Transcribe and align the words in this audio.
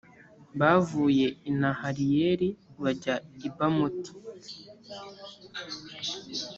bavuye 0.59 1.27
i 1.49 1.51
nahaliyeli 1.59 2.49
bajya 2.83 3.15
i 3.47 3.49
bamoti. 3.55 4.11